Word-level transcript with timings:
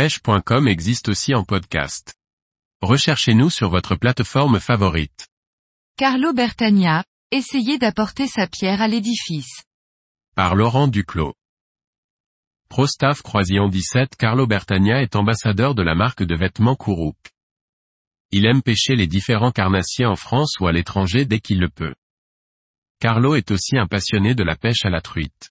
pêche.com 0.00 0.66
existe 0.66 1.10
aussi 1.10 1.34
en 1.34 1.44
podcast. 1.44 2.14
Recherchez-nous 2.80 3.50
sur 3.50 3.68
votre 3.68 3.96
plateforme 3.96 4.58
favorite. 4.58 5.28
Carlo 5.98 6.32
Bertagna, 6.32 7.04
essayez 7.30 7.76
d'apporter 7.76 8.26
sa 8.26 8.46
pierre 8.46 8.80
à 8.80 8.88
l'édifice. 8.88 9.62
Par 10.34 10.54
Laurent 10.54 10.88
Duclos. 10.88 11.34
Prostaff 12.70 13.20
Croisillon 13.20 13.68
17 13.68 14.16
Carlo 14.16 14.46
Bertagna 14.46 15.02
est 15.02 15.16
ambassadeur 15.16 15.74
de 15.74 15.82
la 15.82 15.94
marque 15.94 16.22
de 16.22 16.34
vêtements 16.34 16.76
Kourouk. 16.76 17.18
Il 18.30 18.46
aime 18.46 18.62
pêcher 18.62 18.96
les 18.96 19.06
différents 19.06 19.52
carnassiers 19.52 20.06
en 20.06 20.16
France 20.16 20.54
ou 20.60 20.66
à 20.66 20.72
l'étranger 20.72 21.26
dès 21.26 21.40
qu'il 21.40 21.60
le 21.60 21.68
peut. 21.68 21.94
Carlo 23.00 23.34
est 23.34 23.50
aussi 23.50 23.76
un 23.76 23.86
passionné 23.86 24.34
de 24.34 24.44
la 24.44 24.56
pêche 24.56 24.86
à 24.86 24.88
la 24.88 25.02
truite. 25.02 25.50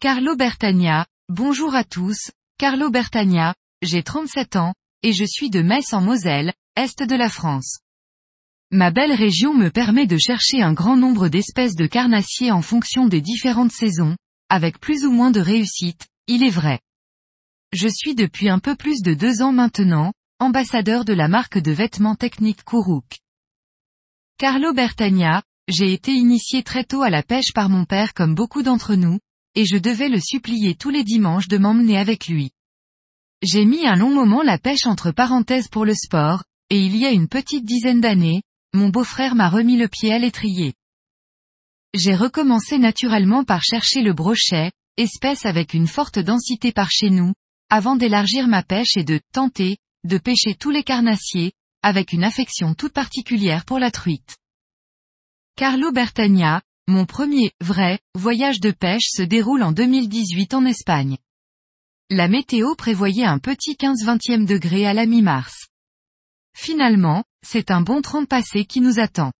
Carlo 0.00 0.34
Bertagna, 0.34 1.04
bonjour 1.28 1.74
à 1.74 1.84
tous, 1.84 2.30
Carlo 2.56 2.90
Bertagna, 2.90 3.54
j'ai 3.82 4.02
37 4.02 4.56
ans, 4.56 4.74
et 5.02 5.12
je 5.12 5.24
suis 5.24 5.50
de 5.50 5.60
Metz 5.60 5.92
en 5.92 6.00
Moselle, 6.00 6.52
est 6.76 7.02
de 7.02 7.16
la 7.16 7.28
France. 7.28 7.80
Ma 8.70 8.90
belle 8.90 9.12
région 9.12 9.52
me 9.52 9.68
permet 9.68 10.06
de 10.06 10.16
chercher 10.16 10.62
un 10.62 10.72
grand 10.72 10.96
nombre 10.96 11.28
d'espèces 11.28 11.74
de 11.74 11.86
carnassiers 11.86 12.50
en 12.50 12.62
fonction 12.62 13.06
des 13.06 13.20
différentes 13.20 13.72
saisons, 13.72 14.16
avec 14.48 14.78
plus 14.78 15.04
ou 15.04 15.10
moins 15.10 15.30
de 15.30 15.40
réussite, 15.40 16.06
il 16.26 16.42
est 16.42 16.50
vrai. 16.50 16.80
Je 17.72 17.88
suis 17.88 18.14
depuis 18.14 18.48
un 18.48 18.58
peu 18.58 18.76
plus 18.76 19.02
de 19.02 19.12
deux 19.12 19.42
ans 19.42 19.52
maintenant, 19.52 20.12
ambassadeur 20.38 21.04
de 21.04 21.12
la 21.12 21.28
marque 21.28 21.58
de 21.58 21.72
vêtements 21.72 22.16
techniques 22.16 22.62
Kourouk. 22.64 23.18
Carlo 24.38 24.72
Bertagna, 24.72 25.42
j'ai 25.68 25.92
été 25.92 26.12
initié 26.12 26.62
très 26.62 26.84
tôt 26.84 27.02
à 27.02 27.10
la 27.10 27.22
pêche 27.22 27.52
par 27.54 27.68
mon 27.68 27.84
père 27.84 28.14
comme 28.14 28.34
beaucoup 28.34 28.62
d'entre 28.62 28.94
nous, 28.94 29.18
et 29.54 29.66
je 29.66 29.76
devais 29.76 30.08
le 30.08 30.20
supplier 30.20 30.74
tous 30.74 30.90
les 30.90 31.04
dimanches 31.04 31.48
de 31.48 31.58
m'emmener 31.58 31.98
avec 31.98 32.26
lui. 32.26 32.52
J'ai 33.42 33.64
mis 33.64 33.86
un 33.86 33.96
long 33.96 34.10
moment 34.10 34.42
la 34.42 34.56
pêche 34.56 34.86
entre 34.86 35.10
parenthèses 35.10 35.66
pour 35.66 35.84
le 35.84 35.94
sport, 35.94 36.44
et 36.70 36.78
il 36.78 36.96
y 36.96 37.04
a 37.04 37.10
une 37.10 37.26
petite 37.26 37.64
dizaine 37.64 38.00
d'années, 38.00 38.42
mon 38.72 38.88
beau-frère 38.88 39.34
m'a 39.34 39.48
remis 39.48 39.76
le 39.76 39.88
pied 39.88 40.12
à 40.12 40.18
l'étrier. 40.18 40.74
J'ai 41.92 42.14
recommencé 42.14 42.78
naturellement 42.78 43.42
par 43.42 43.64
chercher 43.64 44.02
le 44.02 44.12
brochet, 44.12 44.70
espèce 44.96 45.44
avec 45.44 45.74
une 45.74 45.88
forte 45.88 46.20
densité 46.20 46.70
par 46.70 46.90
chez 46.90 47.10
nous, 47.10 47.32
avant 47.68 47.96
d'élargir 47.96 48.46
ma 48.46 48.62
pêche 48.62 48.96
et 48.96 49.04
de 49.04 49.20
tenter, 49.32 49.76
de 50.04 50.18
pêcher 50.18 50.54
tous 50.54 50.70
les 50.70 50.84
carnassiers, 50.84 51.52
avec 51.82 52.12
une 52.12 52.22
affection 52.22 52.74
toute 52.74 52.92
particulière 52.92 53.64
pour 53.64 53.80
la 53.80 53.90
truite. 53.90 54.36
Carlo 55.56 55.90
Bertagna, 55.90 56.62
mon 56.86 57.06
premier, 57.06 57.50
vrai, 57.60 57.98
voyage 58.14 58.60
de 58.60 58.70
pêche 58.70 59.08
se 59.10 59.22
déroule 59.22 59.64
en 59.64 59.72
2018 59.72 60.54
en 60.54 60.64
Espagne. 60.64 61.18
La 62.14 62.28
météo 62.28 62.74
prévoyait 62.74 63.24
un 63.24 63.38
petit 63.38 63.72
15-20e 63.72 64.44
degré 64.44 64.84
à 64.84 64.92
la 64.92 65.06
mi-mars. 65.06 65.68
Finalement, 66.54 67.24
c'est 67.42 67.70
un 67.70 67.80
bon 67.80 68.02
30 68.02 68.28
passé 68.28 68.66
qui 68.66 68.82
nous 68.82 69.00
attend. 69.00 69.32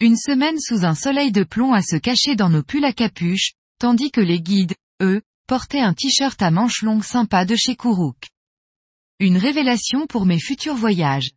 Une 0.00 0.16
semaine 0.16 0.58
sous 0.58 0.86
un 0.86 0.94
soleil 0.94 1.32
de 1.32 1.44
plomb 1.44 1.74
à 1.74 1.82
se 1.82 1.96
cacher 1.96 2.34
dans 2.34 2.48
nos 2.48 2.62
pulls 2.62 2.86
à 2.86 2.94
capuche, 2.94 3.52
tandis 3.78 4.10
que 4.10 4.22
les 4.22 4.40
guides, 4.40 4.72
eux, 5.02 5.20
portaient 5.46 5.82
un 5.82 5.92
t-shirt 5.92 6.40
à 6.40 6.50
manches 6.50 6.80
longues 6.80 7.04
sympa 7.04 7.44
de 7.44 7.56
chez 7.56 7.76
Kourouk. 7.76 8.30
Une 9.20 9.36
révélation 9.36 10.06
pour 10.06 10.24
mes 10.24 10.40
futurs 10.40 10.76
voyages. 10.76 11.32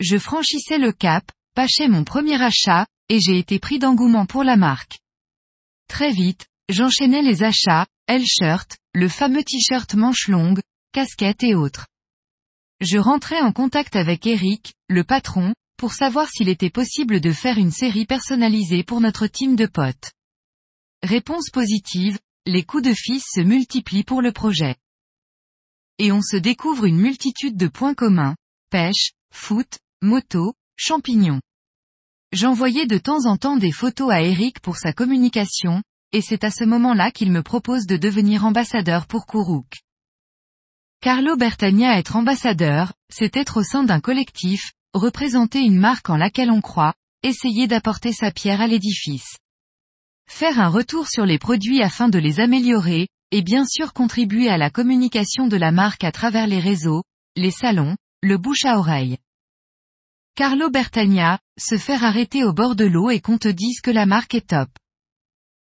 Je 0.00 0.18
franchissais 0.18 0.76
le 0.76 0.92
cap, 0.92 1.24
pâchais 1.54 1.88
mon 1.88 2.04
premier 2.04 2.42
achat, 2.42 2.86
et 3.08 3.20
j'ai 3.20 3.38
été 3.38 3.58
pris 3.58 3.78
d'engouement 3.78 4.26
pour 4.26 4.44
la 4.44 4.58
marque. 4.58 4.98
Très 5.88 6.10
vite, 6.10 6.46
j'enchaînais 6.68 7.22
les 7.22 7.42
achats, 7.42 7.86
L-shirt, 8.12 8.76
le 8.92 9.08
fameux 9.08 9.42
t-shirt 9.42 9.94
manches 9.94 10.28
longues, 10.28 10.60
casquettes 10.92 11.44
et 11.44 11.54
autres. 11.54 11.86
Je 12.78 12.98
rentrais 12.98 13.40
en 13.40 13.52
contact 13.52 13.96
avec 13.96 14.26
Eric, 14.26 14.74
le 14.90 15.02
patron, 15.02 15.54
pour 15.78 15.94
savoir 15.94 16.28
s'il 16.28 16.50
était 16.50 16.68
possible 16.68 17.22
de 17.22 17.32
faire 17.32 17.56
une 17.56 17.70
série 17.70 18.04
personnalisée 18.04 18.84
pour 18.84 19.00
notre 19.00 19.26
team 19.28 19.56
de 19.56 19.64
potes. 19.64 20.12
Réponse 21.02 21.48
positive, 21.48 22.18
les 22.44 22.64
coups 22.64 22.82
de 22.82 22.92
fils 22.92 23.24
se 23.32 23.40
multiplient 23.40 24.04
pour 24.04 24.20
le 24.20 24.32
projet. 24.32 24.76
Et 25.96 26.12
on 26.12 26.20
se 26.20 26.36
découvre 26.36 26.84
une 26.84 27.00
multitude 27.00 27.56
de 27.56 27.68
points 27.68 27.94
communs, 27.94 28.36
pêche, 28.68 29.12
foot, 29.32 29.78
moto, 30.02 30.52
champignons. 30.76 31.40
J'envoyais 32.32 32.86
de 32.86 32.98
temps 32.98 33.24
en 33.24 33.38
temps 33.38 33.56
des 33.56 33.72
photos 33.72 34.12
à 34.12 34.20
Eric 34.20 34.60
pour 34.60 34.76
sa 34.76 34.92
communication, 34.92 35.82
et 36.12 36.20
c'est 36.20 36.44
à 36.44 36.50
ce 36.50 36.64
moment-là 36.64 37.10
qu'il 37.10 37.32
me 37.32 37.42
propose 37.42 37.86
de 37.86 37.96
devenir 37.96 38.44
ambassadeur 38.44 39.06
pour 39.06 39.26
Kourouk. 39.26 39.82
Carlo 41.00 41.36
Bertagna 41.36 41.98
être 41.98 42.16
ambassadeur, 42.16 42.92
c'est 43.12 43.36
être 43.36 43.58
au 43.58 43.62
sein 43.64 43.82
d'un 43.82 44.00
collectif, 44.00 44.72
représenter 44.94 45.60
une 45.60 45.78
marque 45.78 46.10
en 46.10 46.16
laquelle 46.16 46.50
on 46.50 46.60
croit, 46.60 46.94
essayer 47.22 47.66
d'apporter 47.66 48.12
sa 48.12 48.30
pierre 48.30 48.60
à 48.60 48.66
l'édifice. 48.66 49.36
Faire 50.28 50.60
un 50.60 50.68
retour 50.68 51.08
sur 51.08 51.26
les 51.26 51.38
produits 51.38 51.82
afin 51.82 52.08
de 52.08 52.18
les 52.18 52.40
améliorer, 52.40 53.08
et 53.32 53.42
bien 53.42 53.64
sûr 53.66 53.92
contribuer 53.92 54.48
à 54.48 54.58
la 54.58 54.70
communication 54.70 55.48
de 55.48 55.56
la 55.56 55.72
marque 55.72 56.04
à 56.04 56.12
travers 56.12 56.46
les 56.46 56.60
réseaux, 56.60 57.02
les 57.34 57.50
salons, 57.50 57.96
le 58.22 58.38
bouche 58.38 58.64
à 58.64 58.78
oreille. 58.78 59.18
Carlo 60.34 60.70
Bertagna, 60.70 61.38
se 61.58 61.78
faire 61.78 62.04
arrêter 62.04 62.44
au 62.44 62.52
bord 62.52 62.76
de 62.76 62.84
l'eau 62.84 63.10
et 63.10 63.20
qu'on 63.20 63.38
te 63.38 63.48
dise 63.48 63.80
que 63.80 63.90
la 63.90 64.06
marque 64.06 64.34
est 64.34 64.48
top. 64.48 64.68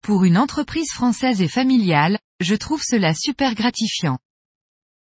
Pour 0.04 0.24
une 0.24 0.36
entreprise 0.36 0.90
française 0.92 1.40
et 1.40 1.48
familiale, 1.48 2.18
je 2.38 2.54
trouve 2.54 2.82
cela 2.82 3.14
super 3.14 3.54
gratifiant. 3.54 4.18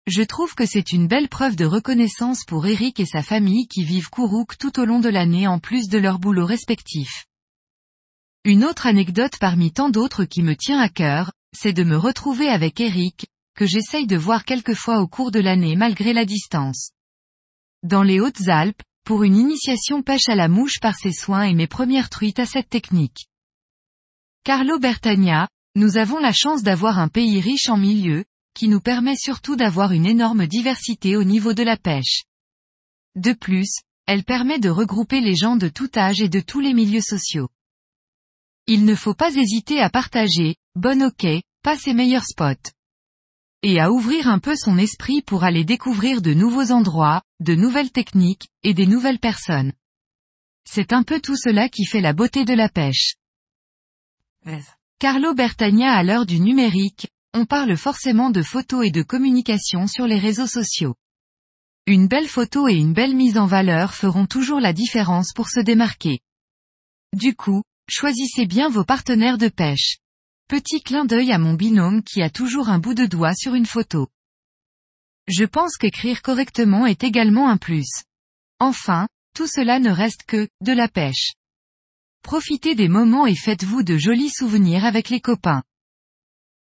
Je 0.07 0.21
trouve 0.21 0.55
que 0.55 0.67
c'est 0.67 0.93
une 0.93 1.09
belle 1.09 1.31
preuve 1.31 1.57
de 1.57 1.65
reconnaissance 1.65 2.45
pour 2.45 2.67
Eric 2.67 3.01
et 3.01 3.07
sa 3.07 3.23
famille 3.23 3.67
qui 3.67 3.83
vivent 3.83 4.11
Kourouk 4.11 4.59
tout 4.59 4.79
au 4.79 4.85
long 4.85 5.01
de 5.01 5.09
l'année 5.09 5.47
en 5.47 5.59
plus 5.59 5.89
de 5.89 5.97
leur 5.97 6.19
boulot 6.19 6.45
respectif. 6.45 7.25
Une 8.45 8.63
autre 8.63 8.87
anecdote 8.87 9.39
parmi 9.41 9.73
tant 9.73 9.89
d'autres 9.89 10.27
qui 10.27 10.43
me 10.43 10.55
tient 10.55 10.81
à 10.81 10.91
cœur, 10.91 11.33
c'est 11.57 11.73
de 11.73 11.83
me 11.83 11.97
retrouver 11.97 12.51
avec 12.51 12.79
Eric, 12.79 13.25
que 13.57 13.65
j'essaye 13.65 14.07
de 14.07 14.19
voir 14.19 14.45
quelquefois 14.45 15.01
au 15.01 15.09
cours 15.09 15.31
de 15.31 15.41
l'année 15.41 15.77
malgré 15.77 16.13
la 16.13 16.27
distance. 16.27 16.91
Dans 17.83 18.03
les 18.03 18.21
Hautes-Alpes, 18.21 18.83
pour 19.07 19.23
une 19.23 19.39
initiation 19.39 20.03
pêche 20.03 20.29
à 20.29 20.35
la 20.35 20.49
mouche 20.49 20.79
par 20.79 20.95
ses 20.95 21.15
soins 21.15 21.45
et 21.45 21.55
mes 21.55 21.67
premières 21.67 22.11
truites 22.11 22.39
à 22.39 22.45
cette 22.45 22.69
technique. 22.69 23.30
Carlo 24.43 24.79
Bertagna, 24.79 25.49
nous 25.77 25.99
avons 25.99 26.19
la 26.19 26.33
chance 26.33 26.63
d'avoir 26.63 26.99
un 26.99 27.09
pays 27.09 27.43
riche 27.43 27.69
en 27.69 27.77
milieux, 27.77 28.25
qui 28.55 28.69
nous 28.69 28.81
permet 28.81 29.17
surtout 29.17 29.55
d'avoir 29.55 29.93
une 29.93 30.07
énorme 30.07 30.47
diversité 30.47 31.15
au 31.15 31.25
niveau 31.25 31.53
de 31.53 31.63
la 31.63 31.77
pêche. 31.77 32.25
De 33.17 33.35
plus, 33.35 33.71
elle 34.07 34.25
permet 34.25 34.59
de 34.59 34.71
regrouper 34.71 35.21
les 35.21 35.37
gens 35.37 35.57
de 35.57 35.69
tout 35.69 35.91
âge 35.95 36.23
et 36.23 36.31
de 36.31 36.41
tous 36.41 36.61
les 36.61 36.73
milieux 36.73 37.03
sociaux. 37.03 37.51
Il 38.67 38.87
ne 38.87 38.95
faut 38.95 39.13
pas 39.13 39.35
hésiter 39.35 39.79
à 39.81 39.91
partager, 39.91 40.57
bon 40.75 41.03
ok, 41.03 41.27
pas 41.63 41.77
ses 41.77 41.93
meilleurs 41.93 42.25
spots. 42.25 42.73
Et 43.63 43.79
à 43.79 43.93
ouvrir 43.93 44.27
un 44.27 44.39
peu 44.39 44.57
son 44.57 44.79
esprit 44.79 45.21
pour 45.21 45.45
aller 45.45 45.65
découvrir 45.65 46.23
de 46.23 46.33
nouveaux 46.33 46.73
endroits, 46.73 47.23
de 47.41 47.55
nouvelles 47.55 47.93
techniques, 47.93 48.49
et 48.63 48.73
des 48.73 48.87
nouvelles 48.87 49.19
personnes. 49.19 49.75
C'est 50.67 50.95
un 50.95 51.03
peu 51.03 51.21
tout 51.21 51.37
cela 51.37 51.69
qui 51.69 51.85
fait 51.85 52.01
la 52.01 52.15
beauté 52.15 52.47
de 52.47 52.55
la 52.55 52.71
pêche. 52.71 53.17
Carlo 54.99 55.35
Bertagna 55.35 55.93
à 55.93 56.03
l'heure 56.03 56.27
du 56.27 56.41
numérique, 56.41 57.09
on 57.33 57.47
parle 57.47 57.77
forcément 57.77 58.31
de 58.31 58.43
photos 58.43 58.87
et 58.87 58.91
de 58.91 59.03
communication 59.03 59.87
sur 59.87 60.07
les 60.07 60.19
réseaux 60.19 60.47
sociaux. 60.47 60.95
Une 61.87 62.07
belle 62.07 62.29
photo 62.29 62.69
et 62.69 62.75
une 62.75 62.93
belle 62.93 63.17
mise 63.17 63.39
en 63.39 63.47
valeur 63.47 63.95
feront 63.95 64.27
toujours 64.27 64.61
la 64.61 64.73
différence 64.73 65.33
pour 65.33 65.49
se 65.49 65.61
démarquer. 65.61 66.21
Du 67.17 67.35
coup, 67.35 67.63
choisissez 67.89 68.47
bien 68.47 68.69
vos 68.69 68.85
partenaires 68.85 69.39
de 69.39 69.49
pêche. 69.49 69.99
Petit 70.49 70.83
clin 70.83 71.05
d'œil 71.05 71.33
à 71.33 71.39
mon 71.39 71.55
binôme 71.55 72.03
qui 72.03 72.23
a 72.23 72.31
toujours 72.31 72.69
un 72.69 72.79
bout 72.79 72.95
de 72.95 73.07
doigt 73.07 73.35
sur 73.35 73.55
une 73.55 73.67
photo. 73.67 74.09
Je 75.29 75.45
pense 75.45 75.77
qu'écrire 75.77 76.23
correctement 76.23 76.87
est 76.87 77.05
également 77.05 77.49
un 77.49 77.57
plus. 77.57 78.03
Enfin, 78.59 79.09
tout 79.35 79.47
cela 79.47 79.79
ne 79.79 79.91
reste 79.91 80.25
que, 80.25 80.49
de 80.61 80.73
la 80.73 80.89
pêche. 80.89 81.33
Profitez 82.23 82.75
des 82.75 82.89
moments 82.89 83.27
et 83.27 83.35
faites-vous 83.35 83.83
de 83.83 83.97
jolis 83.97 84.31
souvenirs 84.31 84.85
avec 84.85 85.09
les 85.09 85.21
copains. 85.21 85.63